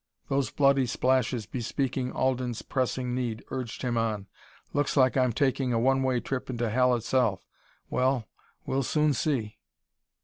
[0.29, 4.25] Those bloody splashes bespeaking Alden's pressing need urged him on.
[4.73, 7.45] "Looks like I'm taking a one way trip into Hell itself.
[7.87, 8.27] Well,
[8.65, 9.59] we'll soon see."